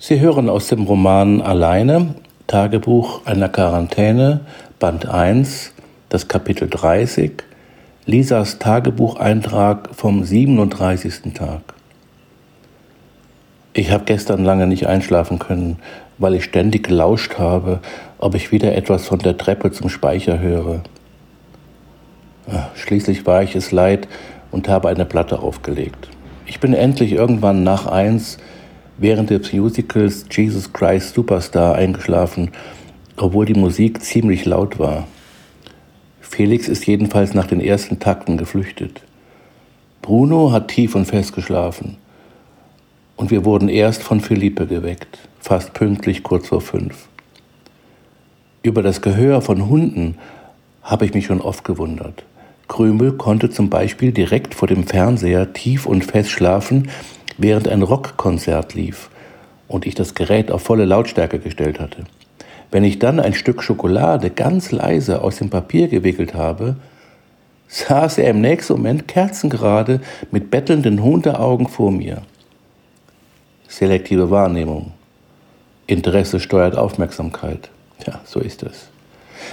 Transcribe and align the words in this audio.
Sie 0.00 0.20
hören 0.20 0.48
aus 0.48 0.68
dem 0.68 0.84
Roman 0.84 1.42
Alleine, 1.42 2.14
Tagebuch 2.46 3.26
einer 3.26 3.48
Quarantäne, 3.48 4.42
Band 4.78 5.08
1, 5.08 5.72
das 6.08 6.28
Kapitel 6.28 6.68
30, 6.70 7.42
Lisas 8.06 8.60
Tagebucheintrag 8.60 9.88
vom 9.92 10.22
37. 10.22 11.34
Tag. 11.34 11.62
Ich 13.72 13.90
habe 13.90 14.04
gestern 14.04 14.44
lange 14.44 14.68
nicht 14.68 14.86
einschlafen 14.86 15.40
können, 15.40 15.78
weil 16.18 16.34
ich 16.34 16.44
ständig 16.44 16.86
gelauscht 16.86 17.36
habe, 17.36 17.80
ob 18.18 18.36
ich 18.36 18.52
wieder 18.52 18.76
etwas 18.76 19.04
von 19.04 19.18
der 19.18 19.36
Treppe 19.36 19.72
zum 19.72 19.88
Speicher 19.88 20.38
höre. 20.38 20.84
Ah, 22.48 22.68
schließlich 22.76 23.26
war 23.26 23.42
ich 23.42 23.56
es 23.56 23.72
leid 23.72 24.06
und 24.52 24.68
habe 24.68 24.90
eine 24.90 25.06
Platte 25.06 25.40
aufgelegt. 25.40 26.08
Ich 26.46 26.60
bin 26.60 26.72
endlich 26.72 27.10
irgendwann 27.10 27.64
nach 27.64 27.86
eins 27.86 28.38
während 28.98 29.30
des 29.30 29.52
Musicals 29.52 30.26
Jesus 30.30 30.72
Christ 30.72 31.14
Superstar 31.14 31.76
eingeschlafen, 31.76 32.50
obwohl 33.16 33.46
die 33.46 33.58
Musik 33.58 34.02
ziemlich 34.02 34.44
laut 34.44 34.78
war. 34.78 35.06
Felix 36.20 36.68
ist 36.68 36.86
jedenfalls 36.86 37.34
nach 37.34 37.46
den 37.46 37.60
ersten 37.60 37.98
Takten 37.98 38.36
geflüchtet. 38.36 39.02
Bruno 40.02 40.52
hat 40.52 40.68
tief 40.68 40.94
und 40.94 41.06
fest 41.06 41.34
geschlafen. 41.34 41.96
Und 43.16 43.30
wir 43.30 43.44
wurden 43.44 43.68
erst 43.68 44.02
von 44.02 44.20
Philippe 44.20 44.66
geweckt, 44.66 45.18
fast 45.40 45.72
pünktlich 45.74 46.22
kurz 46.22 46.48
vor 46.48 46.60
fünf. 46.60 47.08
Über 48.62 48.82
das 48.82 49.02
Gehör 49.02 49.42
von 49.42 49.68
Hunden 49.68 50.16
habe 50.82 51.04
ich 51.04 51.14
mich 51.14 51.26
schon 51.26 51.40
oft 51.40 51.64
gewundert. 51.64 52.24
Krümel 52.68 53.12
konnte 53.12 53.50
zum 53.50 53.70
Beispiel 53.70 54.12
direkt 54.12 54.54
vor 54.54 54.68
dem 54.68 54.84
Fernseher 54.84 55.52
tief 55.52 55.86
und 55.86 56.04
fest 56.04 56.30
schlafen, 56.30 56.90
während 57.38 57.68
ein 57.68 57.82
Rockkonzert 57.82 58.74
lief 58.74 59.08
und 59.68 59.86
ich 59.86 59.94
das 59.94 60.14
Gerät 60.14 60.50
auf 60.50 60.62
volle 60.62 60.84
Lautstärke 60.84 61.38
gestellt 61.38 61.80
hatte. 61.80 62.04
Wenn 62.70 62.84
ich 62.84 62.98
dann 62.98 63.18
ein 63.18 63.32
Stück 63.32 63.62
Schokolade 63.62 64.30
ganz 64.30 64.72
leise 64.72 65.22
aus 65.22 65.36
dem 65.36 65.48
Papier 65.48 65.88
gewickelt 65.88 66.34
habe, 66.34 66.76
saß 67.68 68.18
er 68.18 68.30
im 68.30 68.40
nächsten 68.40 68.74
Moment 68.74 69.08
kerzengerade 69.08 70.00
mit 70.30 70.50
bettelnden 70.50 71.02
Hundeaugen 71.02 71.68
vor 71.68 71.90
mir. 71.90 72.22
Selektive 73.68 74.30
Wahrnehmung. 74.30 74.92
Interesse 75.86 76.40
steuert 76.40 76.76
Aufmerksamkeit. 76.76 77.70
Ja, 78.06 78.20
so 78.24 78.40
ist 78.40 78.62
es. 78.62 78.88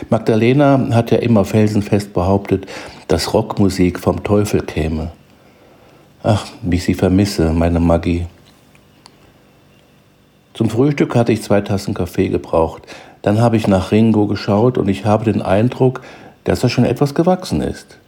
Magdalena 0.09 0.89
hat 0.91 1.11
ja 1.11 1.19
immer 1.19 1.45
felsenfest 1.45 2.13
behauptet, 2.13 2.65
dass 3.07 3.33
Rockmusik 3.33 3.99
vom 3.99 4.23
Teufel 4.23 4.61
käme. 4.61 5.11
Ach, 6.27 6.43
wie 6.63 6.77
ich 6.77 6.83
sie 6.83 6.95
vermisse, 6.95 7.53
meine 7.53 7.79
Maggie. 7.79 8.25
Zum 10.55 10.71
Frühstück 10.71 11.13
hatte 11.15 11.31
ich 11.31 11.43
zwei 11.43 11.61
Tassen 11.61 11.93
Kaffee 11.93 12.29
gebraucht. 12.29 12.81
Dann 13.21 13.39
habe 13.39 13.57
ich 13.57 13.67
nach 13.67 13.91
Ringo 13.91 14.25
geschaut 14.25 14.79
und 14.79 14.87
ich 14.87 15.05
habe 15.05 15.31
den 15.31 15.43
Eindruck, 15.43 16.01
dass 16.43 16.63
er 16.63 16.69
schon 16.69 16.83
etwas 16.83 17.13
gewachsen 17.13 17.61
ist. 17.61 17.99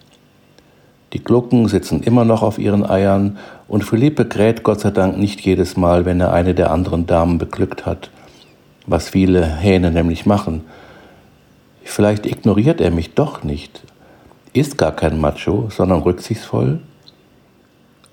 Die 1.14 1.24
Glucken 1.24 1.68
sitzen 1.68 2.02
immer 2.02 2.26
noch 2.26 2.42
auf 2.42 2.58
ihren 2.58 2.84
Eiern 2.84 3.38
und 3.68 3.84
Philippe 3.84 4.26
kräht 4.26 4.64
Gott 4.64 4.80
sei 4.80 4.90
Dank 4.90 5.20
nicht 5.20 5.42
jedes 5.42 5.78
Mal, 5.78 6.06
wenn 6.06 6.20
er 6.20 6.34
eine 6.34 6.56
der 6.56 6.72
anderen 6.72 7.06
Damen 7.06 7.38
beglückt 7.38 7.86
hat, 7.86 8.09
was 8.88 9.09
viele 9.09 9.46
Hähne 9.46 9.92
nämlich 9.92 10.26
machen. 10.26 10.62
Vielleicht 11.84 12.26
ignoriert 12.26 12.81
er 12.81 12.90
mich 12.90 13.14
doch 13.14 13.44
nicht, 13.44 13.84
ist 14.54 14.80
gar 14.80 14.94
kein 14.94 15.22
Macho, 15.22 15.70
sondern 15.70 16.02
rücksichtsvoll 16.02 16.80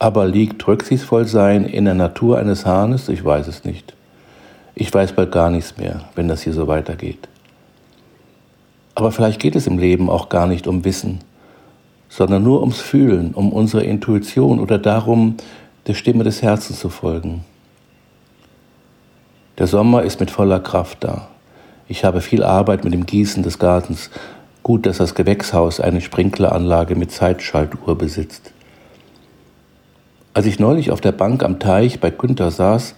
aber 0.04 0.26
liegt 0.26 0.68
Rücksichtsvollsein 0.68 1.64
in 1.64 1.86
der 1.86 1.94
Natur 1.94 2.38
eines 2.38 2.66
Hahnes? 2.66 3.08
Ich 3.08 3.24
weiß 3.24 3.48
es 3.48 3.64
nicht. 3.64 3.94
Ich 4.74 4.92
weiß 4.92 5.14
bald 5.14 5.32
gar 5.32 5.48
nichts 5.48 5.78
mehr, 5.78 6.02
wenn 6.14 6.28
das 6.28 6.42
hier 6.42 6.52
so 6.52 6.68
weitergeht. 6.68 7.26
Aber 8.94 9.12
vielleicht 9.12 9.40
geht 9.40 9.56
es 9.56 9.66
im 9.66 9.78
Leben 9.78 10.10
auch 10.10 10.28
gar 10.28 10.46
nicht 10.46 10.66
um 10.66 10.84
Wissen, 10.84 11.20
sondern 12.10 12.42
nur 12.42 12.60
ums 12.60 12.82
Fühlen, 12.82 13.32
um 13.32 13.50
unsere 13.50 13.82
Intuition 13.82 14.60
oder 14.60 14.76
darum, 14.76 15.38
der 15.86 15.94
Stimme 15.94 16.22
des 16.22 16.42
Herzens 16.42 16.80
zu 16.80 16.90
folgen. 16.90 17.42
Der 19.56 19.68
Sommer 19.68 20.02
ist 20.02 20.20
mit 20.20 20.30
voller 20.30 20.60
Kraft 20.60 21.02
da. 21.02 21.28
Ich 21.88 22.04
habe 22.04 22.20
viel 22.20 22.42
Arbeit 22.44 22.84
mit 22.84 22.92
dem 22.92 23.06
Gießen 23.06 23.42
des 23.42 23.58
Gartens. 23.58 24.10
Gut, 24.62 24.84
dass 24.84 24.98
das 24.98 25.14
Gewächshaus 25.14 25.80
eine 25.80 26.02
Sprinkleranlage 26.02 26.94
mit 26.94 27.10
Zeitschaltuhr 27.10 27.96
besitzt. 27.96 28.52
Als 30.36 30.46
ich 30.46 30.58
neulich 30.58 30.90
auf 30.90 31.00
der 31.00 31.12
Bank 31.12 31.44
am 31.44 31.60
Teich 31.60 32.00
bei 32.00 32.10
Günther 32.10 32.50
saß 32.50 32.96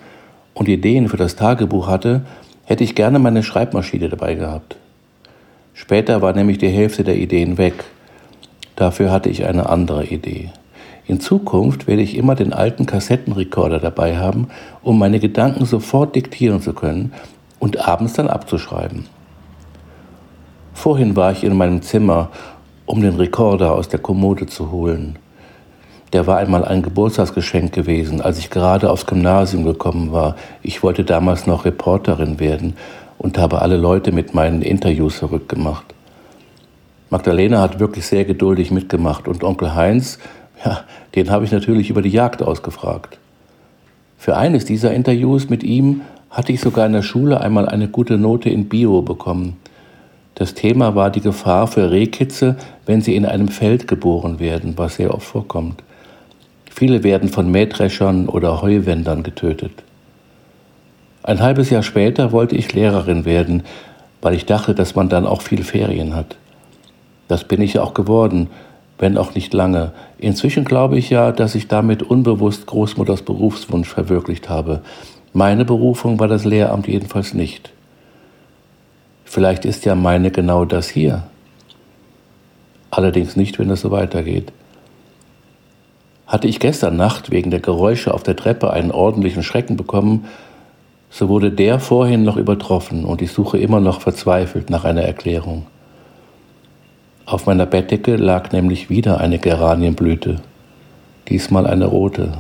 und 0.55 0.69
Ideen 0.71 1.11
für 1.11 1.19
das 1.19 1.37
Tagebuch 1.37 1.87
hatte, 1.87 2.23
hätte 2.65 2.83
ich 2.83 2.95
gerne 2.95 3.19
meine 3.19 3.43
Schreibmaschine 3.43 4.09
dabei 4.09 4.37
gehabt. 4.37 4.77
Später 5.75 6.23
war 6.23 6.33
nämlich 6.33 6.57
die 6.57 6.71
Hälfte 6.71 7.05
der 7.05 7.17
Ideen 7.17 7.59
weg. 7.59 7.85
Dafür 8.75 9.11
hatte 9.11 9.29
ich 9.29 9.45
eine 9.45 9.69
andere 9.69 10.07
Idee. 10.07 10.51
In 11.07 11.21
Zukunft 11.21 11.87
werde 11.87 12.01
ich 12.01 12.17
immer 12.17 12.37
den 12.37 12.55
alten 12.55 12.87
Kassettenrekorder 12.87 13.81
dabei 13.81 14.17
haben, 14.17 14.49
um 14.83 14.99
meine 14.99 15.21
Gedanken 15.21 15.67
sofort 15.67 16.17
diktieren 16.17 16.63
zu 16.63 16.73
können 16.73 17.13
und 17.59 17.87
abends 17.87 18.15
dann 18.15 18.29
abzuschreiben. 18.29 19.05
Vorhin 20.73 21.17
war 21.17 21.33
ich 21.33 21.45
in 21.45 21.55
meinem 21.55 21.83
Zimmer, 21.83 22.31
um 22.87 23.03
den 23.03 23.17
Rekorder 23.17 23.75
aus 23.75 23.91
der 23.91 24.01
Kommode 24.01 24.47
zu 24.47 24.71
holen 24.71 25.19
der 26.17 26.27
war 26.27 26.39
einmal 26.39 26.65
ein 26.65 26.81
Geburtstagsgeschenk 26.81 27.75
gewesen, 27.75 28.23
als 28.23 28.39
ich 28.39 28.49
gerade 28.49 28.91
aufs 28.91 29.05
Gymnasium 29.05 29.67
gekommen 29.67 30.13
war. 30.13 30.35
Ich 30.63 30.83
wollte 30.83 31.05
damals 31.05 31.47
noch 31.47 31.67
Reporterin 31.67 32.41
werden 32.41 32.73
und 33.19 33.37
habe 33.37 33.61
alle 33.61 33.77
Leute 33.77 34.13
mit 34.13 34.33
meinen 34.33 34.63
Interviews 34.63 35.19
zurückgemacht. 35.19 35.85
Magdalena 37.11 37.61
hat 37.61 37.81
wirklich 37.81 38.07
sehr 38.07 38.25
geduldig 38.25 38.71
mitgemacht 38.71 39.29
und 39.29 39.45
Onkel 39.45 39.75
Heinz, 39.75 40.19
ja, 40.65 40.85
den 41.15 41.31
habe 41.31 41.45
ich 41.45 41.53
natürlich 41.53 41.91
über 41.91 42.01
die 42.01 42.09
Jagd 42.09 42.43
ausgefragt. 42.43 43.19
Für 44.17 44.39
eines 44.39 44.65
dieser 44.65 44.95
Interviews 44.95 45.51
mit 45.51 45.63
ihm 45.63 46.01
hatte 46.31 46.51
ich 46.51 46.63
sogar 46.63 46.87
in 46.87 46.95
der 46.95 47.03
Schule 47.03 47.43
einmal 47.43 47.69
eine 47.69 47.89
gute 47.89 48.17
Note 48.17 48.49
in 48.49 48.71
Bio 48.71 49.03
bekommen. 49.03 49.59
Das 50.35 50.55
Thema 50.55 50.95
war 50.95 51.11
die 51.11 51.21
Gefahr 51.21 51.67
für 51.67 51.91
Rehkitze, 51.91 52.57
wenn 52.87 53.03
sie 53.03 53.15
in 53.17 53.27
einem 53.27 53.49
Feld 53.49 53.87
geboren 53.87 54.41
werden, 54.41 54.73
was 54.79 54.97
sehr 54.97 55.13
oft 55.13 55.27
vorkommt. 55.27 55.83
Viele 56.79 57.03
werden 57.03 57.31
von 57.31 57.51
Mähdreschern 57.51 58.29
oder 58.29 58.61
Heuwändern 58.61 59.23
getötet. 59.23 59.73
Ein 61.23 61.41
halbes 61.41 61.71
Jahr 61.71 61.83
später 61.83 62.33
wollte 62.33 62.55
ich 62.55 62.75
Lehrerin 62.75 63.25
werden, 63.25 63.63
weil 64.21 64.35
ich 64.35 64.45
dachte, 64.45 64.75
dass 64.75 64.95
man 64.95 65.09
dann 65.09 65.27
auch 65.27 65.41
viel 65.41 65.65
Ferien 65.65 66.15
hat. 66.15 66.37
Das 67.29 67.45
bin 67.45 67.63
ich 67.63 67.79
auch 67.79 67.95
geworden, 67.95 68.49
wenn 68.99 69.17
auch 69.17 69.35
nicht 69.35 69.55
lange. 69.55 69.93
Inzwischen 70.19 70.67
glaube 70.67 70.99
ich 70.99 71.09
ja, 71.09 71.33
dass 71.33 71.55
ich 71.55 71.67
damit 71.67 72.03
unbewusst 72.03 72.67
Großmutters 72.67 73.23
Berufswunsch 73.23 73.89
verwirklicht 73.89 74.51
habe. 74.51 74.83
Meine 75.33 75.65
Berufung 75.65 76.21
war 76.21 76.29
das 76.29 76.45
Lehramt 76.45 76.89
jedenfalls 76.89 77.33
nicht. 77.33 77.73
Vielleicht 79.25 79.65
ist 79.65 79.87
ja 79.87 79.95
meine 79.95 80.31
genau 80.31 80.67
das 80.67 80.91
hier. 80.91 81.23
Allerdings 82.91 83.35
nicht, 83.35 83.59
wenn 83.59 83.71
es 83.71 83.81
so 83.81 83.91
weitergeht. 83.91 84.53
Hatte 86.27 86.49
ich 86.49 86.59
gestern 86.59 86.97
Nacht 86.97 87.31
wegen 87.31 87.51
der 87.51 87.61
Geräusche 87.61 88.13
auf 88.13 88.23
der 88.23 88.37
Treppe 88.37 88.71
einen 88.73 88.91
ordentlichen 88.91 89.43
Schrecken 89.43 89.77
bekommen, 89.77 90.27
so 91.09 91.29
wurde 91.29 91.51
der 91.51 91.79
vorhin 91.79 92.25
noch 92.25 92.37
übertroffen 92.37 93.05
und 93.05 93.23
ich 93.23 93.31
suche 93.33 93.59
immer 93.59 93.81
noch 93.81 94.01
verzweifelt 94.01 94.71
nach 94.71 94.85
einer 94.85 95.03
Erklärung. 95.03 95.67
Auf 97.27 97.47
meiner 97.47 97.67
Bettdecke 97.67 98.17
lag 98.17 98.53
nämlich 98.53 98.91
wieder 98.91 99.19
eine 99.19 99.39
Geranienblüte, 99.39 100.41
diesmal 101.29 101.67
eine 101.67 101.87
rote. 101.87 102.35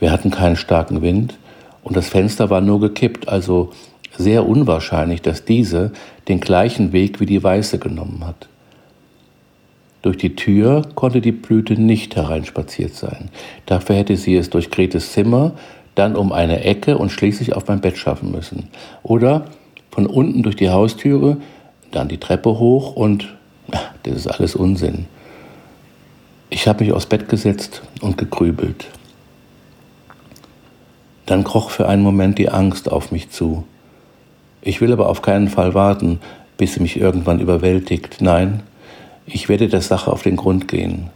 Wir 0.00 0.10
hatten 0.10 0.30
keinen 0.30 0.56
starken 0.56 1.02
Wind 1.02 1.38
und 1.82 1.96
das 1.96 2.08
Fenster 2.08 2.50
war 2.50 2.60
nur 2.60 2.80
gekippt, 2.80 3.28
also 3.28 3.72
sehr 4.16 4.46
unwahrscheinlich, 4.46 5.22
dass 5.22 5.44
diese 5.44 5.92
den 6.28 6.40
gleichen 6.40 6.92
Weg 6.92 7.20
wie 7.20 7.26
die 7.26 7.42
weiße 7.42 7.78
genommen 7.78 8.26
hat. 8.26 8.48
Durch 10.04 10.18
die 10.18 10.36
Tür 10.36 10.82
konnte 10.94 11.22
die 11.22 11.32
Blüte 11.32 11.80
nicht 11.80 12.14
hereinspaziert 12.14 12.92
sein. 12.92 13.30
Dafür 13.64 13.96
hätte 13.96 14.18
sie 14.18 14.36
es 14.36 14.50
durch 14.50 14.70
Gretes 14.70 15.12
Zimmer, 15.12 15.52
dann 15.94 16.14
um 16.14 16.30
eine 16.30 16.62
Ecke 16.62 16.98
und 16.98 17.10
schließlich 17.10 17.56
auf 17.56 17.68
mein 17.68 17.80
Bett 17.80 17.96
schaffen 17.96 18.30
müssen. 18.30 18.68
Oder 19.02 19.46
von 19.90 20.06
unten 20.06 20.42
durch 20.42 20.56
die 20.56 20.68
Haustüre, 20.68 21.38
dann 21.90 22.08
die 22.08 22.18
Treppe 22.18 22.58
hoch 22.58 22.94
und 22.94 23.34
ach, 23.72 23.94
das 24.02 24.14
ist 24.16 24.26
alles 24.26 24.54
Unsinn. 24.54 25.06
Ich 26.50 26.68
habe 26.68 26.84
mich 26.84 26.92
aufs 26.92 27.06
Bett 27.06 27.30
gesetzt 27.30 27.80
und 28.02 28.18
gegrübelt. 28.18 28.84
Dann 31.24 31.44
kroch 31.44 31.70
für 31.70 31.88
einen 31.88 32.02
Moment 32.02 32.36
die 32.36 32.50
Angst 32.50 32.92
auf 32.92 33.10
mich 33.10 33.30
zu. 33.30 33.64
Ich 34.60 34.82
will 34.82 34.92
aber 34.92 35.08
auf 35.08 35.22
keinen 35.22 35.48
Fall 35.48 35.72
warten, 35.72 36.20
bis 36.58 36.74
sie 36.74 36.80
mich 36.80 37.00
irgendwann 37.00 37.40
überwältigt. 37.40 38.20
Nein, 38.20 38.62
ich 39.26 39.48
werde 39.48 39.68
der 39.68 39.80
Sache 39.80 40.12
auf 40.12 40.22
den 40.22 40.36
Grund 40.36 40.68
gehen. 40.68 41.10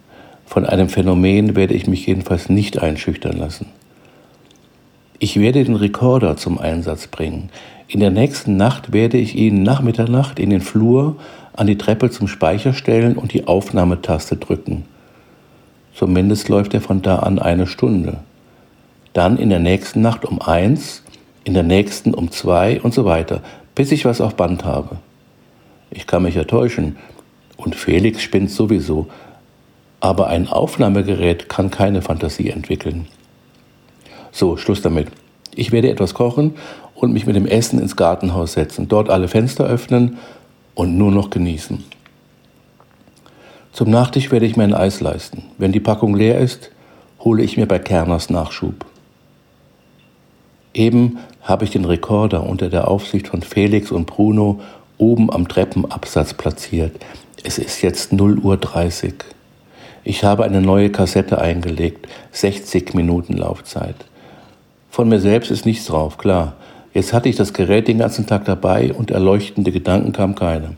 Von 0.46 0.64
einem 0.64 0.88
Phänomen 0.88 1.56
werde 1.56 1.75
ich 1.75 1.87
mich 1.87 2.06
jedenfalls 2.06 2.49
nicht 2.49 2.78
einschüchtern 2.78 3.37
lassen. 3.37 3.66
Ich 5.19 5.38
werde 5.38 5.64
den 5.64 5.75
Rekorder 5.75 6.37
zum 6.37 6.58
Einsatz 6.58 7.06
bringen. 7.06 7.50
In 7.87 8.00
der 8.00 8.10
nächsten 8.10 8.56
Nacht 8.56 8.93
werde 8.93 9.19
ich 9.19 9.34
ihn 9.34 9.62
nach 9.62 9.82
Mitternacht 9.82 10.38
in 10.38 10.50
den 10.50 10.60
Flur 10.60 11.16
an 11.55 11.66
die 11.66 11.76
Treppe 11.76 12.10
zum 12.10 12.28
Speicher 12.28 12.72
stellen 12.72 13.16
und 13.16 13.32
die 13.32 13.46
Aufnahmetaste 13.46 14.37
drücken. 14.37 14.84
Zumindest 15.94 16.49
läuft 16.49 16.72
er 16.75 16.81
von 16.81 17.02
da 17.02 17.16
an 17.16 17.38
eine 17.38 17.66
Stunde. 17.66 18.19
Dann 19.12 19.37
in 19.37 19.50
der 19.50 19.58
nächsten 19.58 20.00
Nacht 20.00 20.25
um 20.25 20.40
eins, 20.40 21.02
in 21.44 21.55
der 21.55 21.64
nächsten 21.64 22.14
um 22.14 22.31
zwei 22.31 22.81
und 22.81 22.94
so 22.94 23.05
weiter, 23.05 23.43
bis 23.75 23.90
ich 23.90 24.05
was 24.05 24.20
auf 24.20 24.37
Band 24.37 24.64
habe. 24.64 24.96
Ich 25.90 26.06
kann 26.06 26.22
mich 26.22 26.37
ja 26.37 26.44
täuschen 26.44 26.96
und 27.58 27.75
Felix 27.76 28.22
spinnt 28.22 28.50
sowieso, 28.50 29.08
aber 30.00 30.28
ein 30.28 30.49
Aufnahmegerät 30.49 31.50
kann 31.50 31.70
keine 31.70 32.00
Fantasie 32.00 32.49
entwickeln. 32.49 33.08
So, 34.32 34.56
Schluss 34.56 34.81
damit. 34.81 35.08
Ich 35.55 35.72
werde 35.72 35.90
etwas 35.90 36.14
kochen 36.14 36.55
und 36.94 37.12
mich 37.12 37.26
mit 37.26 37.37
dem 37.37 37.46
Essen 37.46 37.81
ins 37.81 37.96
Gartenhaus 37.96 38.52
setzen, 38.55 38.88
dort 38.88 39.10
alle 39.10 39.28
Fenster 39.28 39.64
öffnen 39.64 40.19
und 40.75 40.96
nur 40.96 41.10
noch 41.10 41.31
genießen. 41.31 41.84
Zum 43.72 43.90
Nachtisch 43.90 44.31
werde 44.31 44.46
ich 44.46 44.56
mir 44.56 44.64
ein 44.64 44.75
Eis 44.75 45.00
leisten. 45.00 45.43
Wenn 45.58 45.72
die 45.72 45.81
Packung 45.81 46.14
leer 46.14 46.38
ist, 46.38 46.70
hole 47.20 47.43
ich 47.43 47.56
mir 47.56 47.66
bei 47.66 47.78
Kerners 47.78 48.31
Nachschub. 48.31 48.87
Eben 50.75 51.19
habe 51.43 51.64
ich 51.64 51.70
den 51.70 51.84
Rekorder 51.84 52.44
unter 52.44 52.69
der 52.69 52.88
Aufsicht 52.88 53.28
von 53.28 53.43
Felix 53.43 53.90
und 53.90 54.06
Bruno 54.06 54.60
oben 54.99 55.33
am 55.33 55.49
Treppenabsatz 55.49 56.35
platziert. 56.35 56.93
Es 57.45 57.59
ist 57.59 57.83
jetzt 57.83 58.12
0 58.12 58.39
Uhr 58.41 58.56
30. 58.56 59.15
Ich 60.05 60.25
habe 60.25 60.45
eine 60.45 60.61
neue 60.61 60.91
Kassette 60.91 61.41
eingelegt, 61.41 62.09
60 62.33 62.95
Minuten 62.95 63.35
Laufzeit. 63.35 63.97
Von 64.91 65.09
mir 65.09 65.21
selbst 65.21 65.50
ist 65.50 65.67
nichts 65.67 65.87
drauf, 65.87 66.19
klar. 66.19 66.55
Jetzt 66.95 67.12
hatte 67.12 67.29
ich 67.29 67.37
das 67.37 67.53
Gerät 67.53 67.87
den 67.87 67.99
ganzen 67.99 68.27
Tag 68.27 68.45
dabei 68.45 68.93
und 68.93 69.11
erleuchtende 69.11 69.71
Gedanken 69.71 70.12
kam 70.12 70.35
keine. 70.35 70.77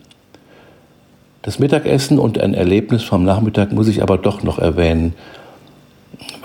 Das 1.43 1.59
Mittagessen 1.59 2.19
und 2.19 2.39
ein 2.39 2.53
Erlebnis 2.53 3.03
vom 3.03 3.25
Nachmittag 3.25 3.73
muss 3.73 3.89
ich 3.89 4.03
aber 4.03 4.19
doch 4.19 4.43
noch 4.43 4.59
erwähnen, 4.59 5.15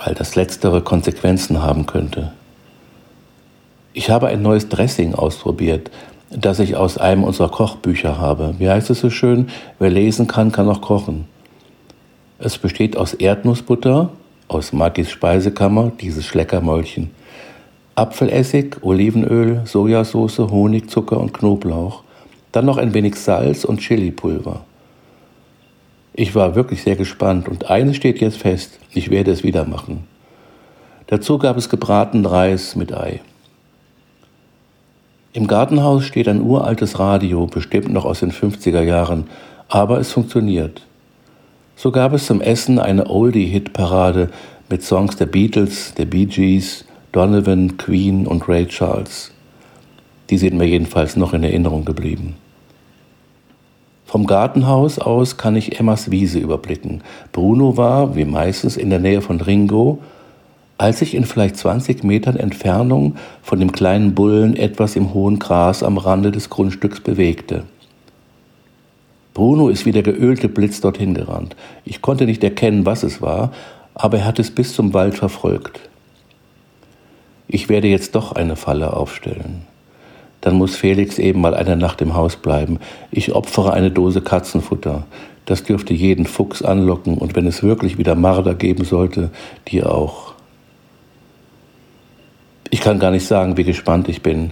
weil 0.02 0.14
das 0.14 0.36
letztere 0.36 0.80
Konsequenzen 0.80 1.62
haben 1.62 1.84
könnte. 1.84 2.32
Ich 3.92 4.08
habe 4.08 4.28
ein 4.28 4.40
neues 4.40 4.68
Dressing 4.68 5.14
ausprobiert, 5.14 5.90
das 6.36 6.58
ich 6.58 6.76
aus 6.76 6.98
einem 6.98 7.24
unserer 7.24 7.48
Kochbücher 7.48 8.18
habe. 8.18 8.54
Wie 8.58 8.68
heißt 8.68 8.90
es 8.90 9.00
so 9.00 9.10
schön? 9.10 9.48
Wer 9.78 9.90
lesen 9.90 10.26
kann, 10.26 10.52
kann 10.52 10.68
auch 10.68 10.82
kochen. 10.82 11.26
Es 12.38 12.58
besteht 12.58 12.96
aus 12.96 13.14
Erdnussbutter, 13.14 14.10
aus 14.48 14.72
Magis 14.72 15.10
Speisekammer, 15.10 15.92
dieses 15.98 16.26
Schleckermäulchen, 16.26 17.10
Apfelessig, 17.94 18.76
Olivenöl, 18.82 19.62
Sojasauce, 19.64 20.38
Honig, 20.50 20.90
Zucker 20.90 21.18
und 21.18 21.32
Knoblauch, 21.32 22.02
dann 22.52 22.66
noch 22.66 22.76
ein 22.76 22.92
wenig 22.92 23.16
Salz 23.16 23.64
und 23.64 23.80
Chilipulver. 23.80 24.64
Ich 26.12 26.34
war 26.34 26.54
wirklich 26.54 26.82
sehr 26.82 26.96
gespannt 26.96 27.48
und 27.48 27.70
eines 27.70 27.96
steht 27.96 28.20
jetzt 28.20 28.36
fest, 28.36 28.78
ich 28.92 29.10
werde 29.10 29.30
es 29.30 29.42
wieder 29.42 29.64
machen. 29.64 30.04
Dazu 31.06 31.38
gab 31.38 31.56
es 31.56 31.70
gebratenen 31.70 32.26
Reis 32.26 32.76
mit 32.76 32.94
Ei. 32.94 33.20
Im 35.36 35.48
Gartenhaus 35.48 36.04
steht 36.04 36.28
ein 36.28 36.40
uraltes 36.40 36.98
Radio, 36.98 37.44
bestimmt 37.44 37.92
noch 37.92 38.06
aus 38.06 38.20
den 38.20 38.32
50er 38.32 38.80
Jahren, 38.80 39.24
aber 39.68 40.00
es 40.00 40.10
funktioniert. 40.10 40.80
So 41.76 41.90
gab 41.90 42.14
es 42.14 42.24
zum 42.24 42.40
Essen 42.40 42.78
eine 42.78 43.10
Oldie-Hit-Parade 43.10 44.30
mit 44.70 44.82
Songs 44.82 45.16
der 45.16 45.26
Beatles, 45.26 45.92
der 45.92 46.06
Bee 46.06 46.24
Gees, 46.24 46.86
Donovan, 47.12 47.76
Queen 47.76 48.26
und 48.26 48.48
Ray 48.48 48.64
Charles. 48.64 49.30
Die 50.30 50.38
sind 50.38 50.56
mir 50.56 50.64
jedenfalls 50.64 51.16
noch 51.16 51.34
in 51.34 51.44
Erinnerung 51.44 51.84
geblieben. 51.84 52.36
Vom 54.06 54.26
Gartenhaus 54.26 54.98
aus 54.98 55.36
kann 55.36 55.54
ich 55.54 55.78
Emmas 55.78 56.10
Wiese 56.10 56.38
überblicken. 56.38 57.02
Bruno 57.32 57.76
war, 57.76 58.16
wie 58.16 58.24
meistens, 58.24 58.78
in 58.78 58.88
der 58.88 59.00
Nähe 59.00 59.20
von 59.20 59.38
Ringo, 59.42 59.98
als 60.78 60.98
sich 60.98 61.14
in 61.14 61.24
vielleicht 61.24 61.56
20 61.56 62.04
Metern 62.04 62.36
Entfernung 62.36 63.16
von 63.42 63.60
dem 63.60 63.72
kleinen 63.72 64.14
Bullen 64.14 64.56
etwas 64.56 64.96
im 64.96 65.14
hohen 65.14 65.38
Gras 65.38 65.82
am 65.82 65.98
Rande 65.98 66.32
des 66.32 66.50
Grundstücks 66.50 67.00
bewegte. 67.00 67.64
Bruno 69.34 69.68
ist 69.68 69.86
wie 69.86 69.92
der 69.92 70.02
geölte 70.02 70.48
Blitz 70.48 70.80
dorthin 70.80 71.14
gerannt. 71.14 71.56
Ich 71.84 72.02
konnte 72.02 72.24
nicht 72.24 72.42
erkennen, 72.42 72.86
was 72.86 73.02
es 73.02 73.20
war, 73.20 73.52
aber 73.94 74.18
er 74.18 74.24
hat 74.24 74.38
es 74.38 74.50
bis 74.50 74.74
zum 74.74 74.94
Wald 74.94 75.14
verfolgt. 75.16 75.80
Ich 77.48 77.68
werde 77.68 77.88
jetzt 77.88 78.14
doch 78.14 78.32
eine 78.32 78.56
Falle 78.56 78.94
aufstellen 78.94 79.66
dann 80.46 80.58
muss 80.58 80.76
Felix 80.76 81.18
eben 81.18 81.40
mal 81.40 81.54
eine 81.54 81.76
Nacht 81.76 82.00
im 82.00 82.14
Haus 82.14 82.36
bleiben. 82.36 82.78
Ich 83.10 83.32
opfere 83.32 83.72
eine 83.72 83.90
Dose 83.90 84.20
Katzenfutter. 84.20 85.04
Das 85.44 85.64
dürfte 85.64 85.92
jeden 85.92 86.24
Fuchs 86.24 86.62
anlocken 86.62 87.18
und 87.18 87.34
wenn 87.34 87.48
es 87.48 87.64
wirklich 87.64 87.98
wieder 87.98 88.14
Marder 88.14 88.54
geben 88.54 88.84
sollte, 88.84 89.30
die 89.66 89.82
auch. 89.82 90.35
Ich 92.70 92.80
kann 92.80 92.98
gar 92.98 93.10
nicht 93.10 93.26
sagen, 93.26 93.56
wie 93.56 93.64
gespannt 93.64 94.08
ich 94.08 94.22
bin, 94.22 94.50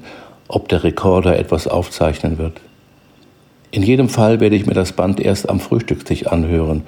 ob 0.49 0.69
der 0.69 0.85
Rekorder 0.85 1.39
etwas 1.39 1.67
aufzeichnen 1.67 2.39
wird. 2.39 2.61
In 3.71 3.83
jedem 3.83 4.09
Fall 4.09 4.41
werde 4.41 4.57
ich 4.57 4.67
mir 4.67 4.75
das 4.75 4.93
Band 4.93 5.19
erst 5.19 5.49
am 5.49 5.59
Frühstückstisch 5.59 6.27
anhören 6.27 6.83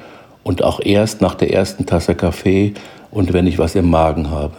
und 0.45 0.63
auch 0.63 0.79
erst 0.81 1.21
nach 1.21 1.35
der 1.35 1.53
ersten 1.53 1.87
Tasse 1.87 2.15
Kaffee 2.15 2.75
und 3.11 3.33
wenn 3.33 3.47
ich 3.47 3.59
was 3.59 3.75
im 3.75 3.91
Magen 3.91 4.31
habe. 4.31 4.55